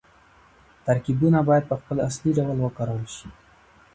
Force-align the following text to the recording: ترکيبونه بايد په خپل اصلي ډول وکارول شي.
ترکيبونه 0.85 1.39
بايد 1.47 1.63
په 1.69 1.75
خپل 1.81 1.97
اصلي 2.07 2.31
ډول 2.37 2.57
وکارول 2.61 3.05
شي. 3.15 3.27